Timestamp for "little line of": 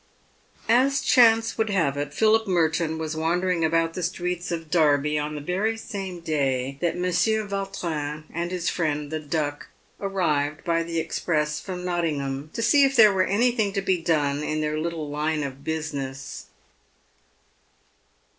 14.79-15.63